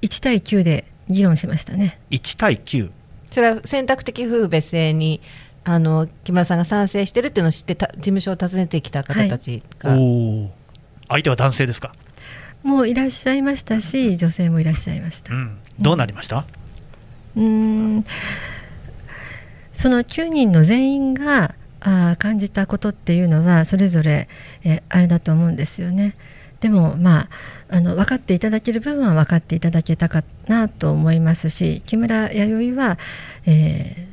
[0.00, 2.00] 1対9で議論しましたね。
[2.10, 2.90] 1対9
[3.30, 5.20] それは選択的夫婦別姓に
[5.62, 10.50] あの木村さんが賛成してるっていうのを知ってた事務所を訪ねてきた方たちが、おお
[11.08, 11.94] 相手は男性ですか、
[12.62, 15.34] もういらっしゃいましたし女性もいらっしゃいました。
[15.34, 16.46] うん、どうなりました、
[17.36, 18.04] うーん
[19.80, 24.28] その9人の全員があー感じたことっていうのはそれぞれ、
[24.62, 26.16] えーあれだと思うんですよね。
[26.60, 27.28] でもまあ
[27.70, 32.98] あの分かっていただける部分は分かっていただけたかなと思いますし木村弥生は、
[33.46, 34.10] えー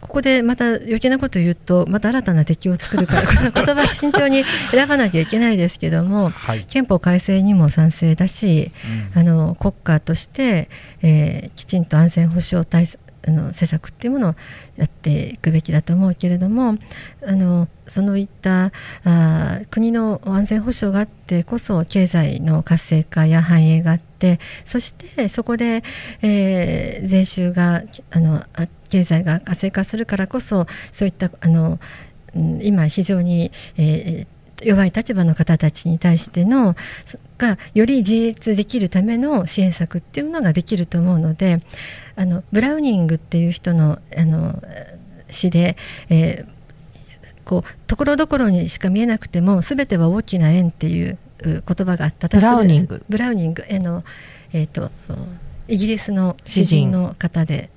[0.00, 8.72] ここでまた余計なことを言うとまた新たな敵を作るからこの言葉慎重に選ばなきゃいけないですけどもはい、憲法改正にも賛成だし
[9.14, 10.68] うんあの国家として、
[11.02, 14.34] えーきちんと安全保障対策あの施策っていうものを
[14.76, 16.76] やっていくべきだと思うけれども
[17.26, 18.72] あのそのいった
[19.04, 25.82] あ国の安全保障があってこそ経済の活性化や繁栄があってそしてそこで、
[26.22, 31.78] えー税収があのあ経済が活性化するからこそそういったあの
[32.34, 36.76] 今非常に、えー弱い立場の方たちに対しての
[37.42, 41.60] がより自立できるための支援策っていうものができると思うので
[42.14, 44.62] あのブラウニングっていう人のあの
[45.30, 45.76] 詩で、
[46.08, 46.52] えー
[47.44, 54.04] こうところどころにしか見えなくても全ては大きな円っていう言葉があったブラウニングブラウニングへの、
[54.52, 54.92] えーと
[55.66, 57.68] イギリスの詩人の方で。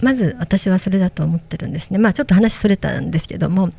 [0.00, 3.70] まず私はそれだと思ってるんですね、まあ、ちょっと話それたんですけども。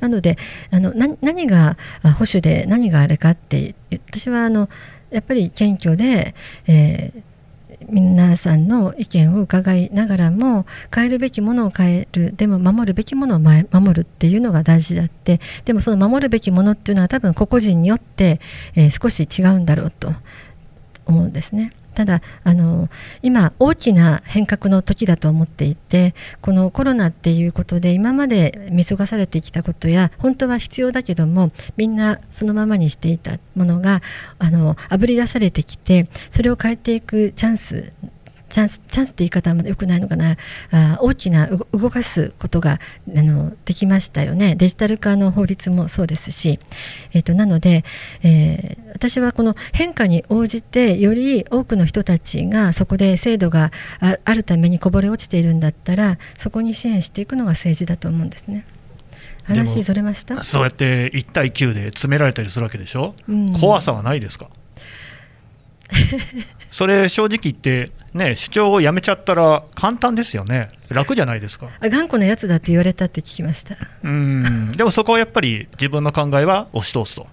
[0.00, 0.36] なので
[0.70, 4.68] あの何が保守で何があれかって私はあの
[5.10, 6.34] やっぱり謙虚で、
[6.66, 7.22] えー
[7.90, 13.64] 皆さんの意見を伺いながらも変えるべきものを変えるでも守るべきものを守
[13.94, 15.40] るっていうのが大事であって。
[15.64, 18.40] でもその守るべきものっていうのは多分個々人によって、
[18.74, 20.12] えー、少し違うんだろうと
[21.06, 21.72] 思うんですね。
[21.98, 22.88] ただあの
[23.22, 34.00] 今大きな変革の時だと思っていてこのコロナっていうことで今まで見過ごされてきたことや本当は必要だけどもみんなそのままにしていたものが
[34.38, 37.92] あのあぶり出されてきてそれを変えていくチャンス
[38.50, 40.36] チャンスチャンスって言い方はよくないのかな。
[40.70, 42.80] あ大きな動かすことが
[43.16, 44.54] あのできましたよね。
[44.56, 46.58] デジタル化の法律もそうですし、
[47.12, 47.84] えーと、なので、
[48.22, 53.70] えー、私はこの変化に応じてより多くの人たちがそこで制度が
[54.00, 58.64] あるためにこぼれ落ちているんだったらそこに支援していくのが政治だと思うんですね。
[59.44, 60.44] 話それました？
[60.44, 64.48] そうやって1対9で詰められたりするわけでしょ、うん、怖さはないですか？
[66.70, 70.68] それ正直言ってね主張をやめちゃったら簡単ですよね。
[70.88, 71.68] 楽じゃないですか。
[71.80, 73.76] 頑固なやつだって言われたって聞きました。
[74.02, 74.70] うん。
[74.72, 77.26] でもそこはやっぱり自分の考えは押し通すと。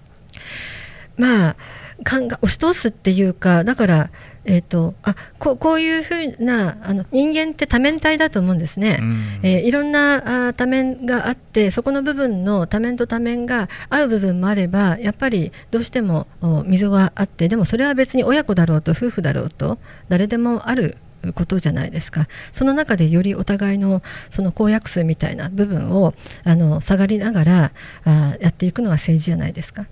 [1.16, 1.56] まあ
[2.04, 4.10] 押し通すっていうかだから
[4.46, 16.28] えーと、あここういうふうなあの人間って多面体だと思うんですね、うん、えー、いろんなあ多面があってそこの部分の多面と多面が合う部分もあればやっぱりどうしても
[16.64, 19.78] 溝があってでもそれは別に親子だろうと夫婦だろうと
[20.08, 20.96] 誰でもある
[21.34, 22.28] ことじゃないですか。
[22.52, 27.72] その中でよりお互いのその公約数みたいな部分をあの下がりながら
[28.04, 29.86] あやっていくのが政治じゃないですか。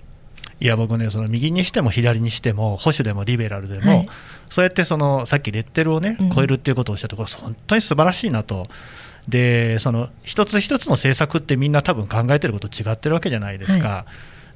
[0.64, 4.08] いや僕ね、その右にしても左にしても、保守でもリベラルでも、はい、
[4.48, 8.66] そうやってそのさっきレッテルをね、超えるっていうことをしたところ、本当に素晴らしいなと。
[9.28, 14.06] でその一つ一つの政策ってみんな多分考えてること違ってるわけじゃないですか、は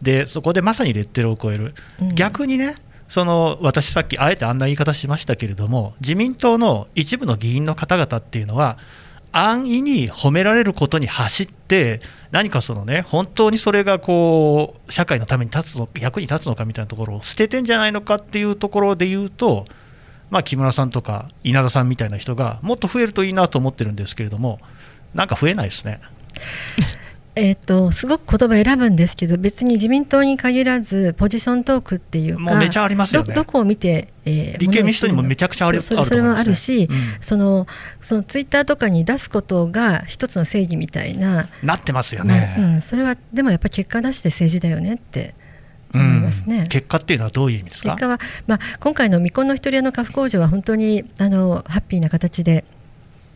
[0.02, 2.76] い、でそこでまさにレッテルを超える、うん、逆にね
[3.08, 8.76] その私、さっきあえてあんな言い方しましたけれども自民党の一部の議員の方々っていうのは
[9.46, 19.64] 安易に褒められることに走って何かそのね本当にそれがこう社会のために立つの役に立つのかみたいなところを捨ててんじゃないのかっていうところで言うと、
[20.30, 24.58] まあ、木村さんとか稲田さんみたいな人がもっと増えるといいなと思ってるんですけれども
[25.14, 26.00] なんか増えないですね。
[27.40, 33.32] えーと、すごく言葉選ぶんですけど別に自民党に限らずポジショントークっていうかもうめちゃありますよね。
[33.32, 37.68] どこを見て、えー、立憲民主党にもめちゃくちゃあるそれそれはあるし、うん、その
[38.00, 45.34] そのツイッターとかに出すことが一つの正義みたいななってますよね、まあ、うん、それはでもやっぱり結果出して政治だよねって
[45.94, 47.90] 思いますね、うん、結果っていうのはどういう意味ですか？
[47.90, 48.18] 結果は、
[48.48, 52.64] まあ、今回の未婚の一人屋の家父工場は本当にあのハッピーな形で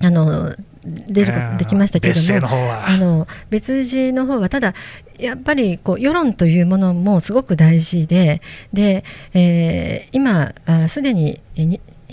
[0.01, 4.75] あの出ることできましたけれども、あの別氏の方はただ
[5.19, 8.41] やっぱりこう世論というものもすごく大事で
[8.73, 9.05] で、
[9.35, 10.53] えー、今
[10.89, 11.41] すでに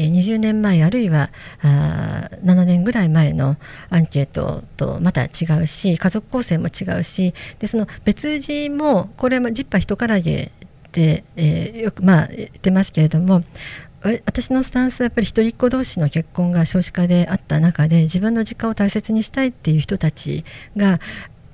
[0.07, 1.29] 20年前あるいは
[1.61, 3.57] あ7年ぐらい前の
[3.89, 10.51] アンケートとまた違うし家族構成も違うしでその別氏もこれはジッパ人からげ
[10.91, 13.43] で、えー、よくまあ言ってますけれども
[14.01, 20.45] 私のスタンスはやっぱり一人っ子同士の結婚が少子化であった中で自分の実家を大切にしたいっていう人たち
[20.77, 20.99] が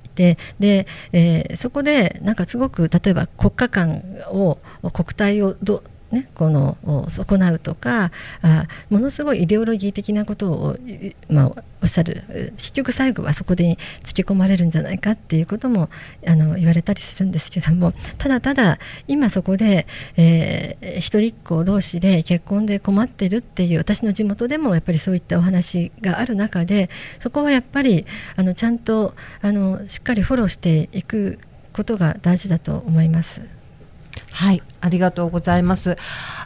[0.04, 4.58] いてで、えー、そこでなんかすごく例えば国家間を
[4.92, 5.82] 国体をど
[6.12, 6.76] ね、この
[7.08, 10.76] 損なうとかあものすごいイデオロギー的なことを、
[11.28, 15.88] まあ、おっしゃる結局最後はそこでつけ込まれるんじゃないかっていうことも
[16.24, 18.78] あの言われたりするんですけどもただただ
[19.08, 26.88] 今そこで、えー、一人っ子同士で結婚で困ってるっていう私の地元でもやっぱりそういったお話がある中で
[27.18, 31.40] そこはやっぱりあのちゃんとあのしっかりフォローしていく
[31.72, 33.55] ことが大事だと思います。
[34.32, 35.96] はい、ありがとうございます。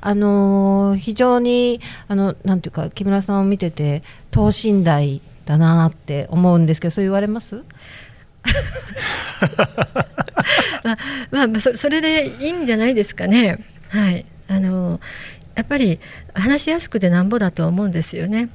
[0.01, 7.65] あの非常にあのなんていうか木村さんを見てて等身大だなって思うんですけど、そう言われます？
[11.31, 13.59] まあ、まあ、それでいいんじゃないですかね。
[13.89, 15.01] はい、あの
[15.55, 16.01] やっぱり
[16.35, 18.49] 話しやすくてなんぼだと思うんですよね。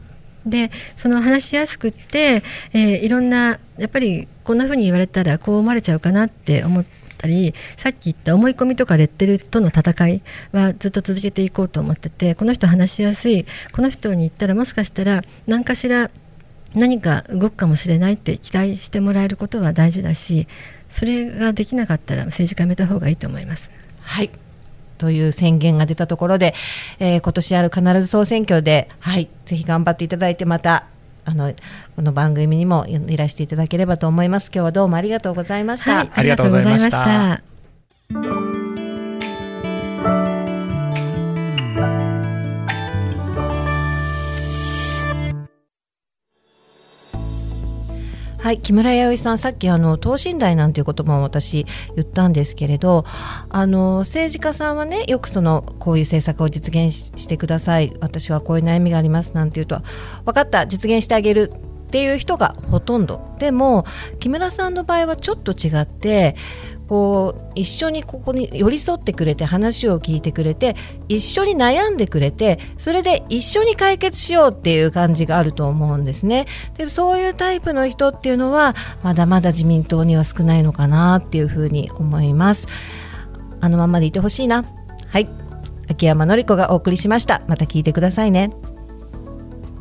[0.46, 2.44] でその話しやすくって、
[2.74, 10.22] えー、いろんなやっぱりこんなふうに言われたらこう思われちゃうかなって思ってったりさっき言った思い込みとかレッテルとの戦い
[10.52, 16.12] はずっと続けていこうと思っててこの人話しやすいこの人に言ったらもしかしたら何かしら
[16.76, 20.48] 何か動くかもしれないって期待してもらえることは大事だし
[20.90, 23.72] それができなかったら政治家やめた方がいいと思います。
[24.02, 24.30] はい
[24.98, 26.54] という宣言が出たところで、
[27.00, 30.88] えー、今年ある必ず総選挙で、はい、ぜひ頑張っていただいて、また
[31.26, 31.54] あの
[31.96, 34.52] この番組にもいらしていただければと思います。
[34.54, 35.98] 今日はどうもありがとうございました。
[35.98, 38.65] はい、ありがとうございました。
[48.46, 51.66] はい、木村弥生さん、さっきあの等身大なんていう言葉も私
[51.96, 53.04] 言ったんですけれど、
[53.50, 59.82] あの政治家さんはね、よくそのこういう政策を実現してください、私はこういう悩みがありますなんていうと、
[60.26, 63.20] 分かった、実現してあげるっていう人がほとんど。
[63.40, 63.84] でも
[64.20, 66.36] 木村さんの場合はちょっと違って、
[66.88, 70.76] こう一緒にここに寄り添ってくれて話を聞いてくれて
[71.08, 76.46] 一緒に悩んでくれてそれで一緒に解決しようっていう感じがあると思うんですね。
[76.78, 82.68] でそういうタイプの人っていうのはまだまだ自民党には少ないのかなっていうふうに思います。
[83.62, 84.64] あのままでいてほしいな。
[85.08, 85.30] はい。
[85.90, 87.42] 秋山紀子がお送りしました。
[87.48, 88.52] また聞いてくださいね。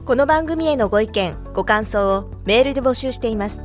[0.06, 3.60] この番組へのご意見ご感想をメールで募集しています。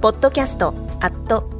[0.00, 0.68] ポッドキャスト
[1.00, 1.59] アット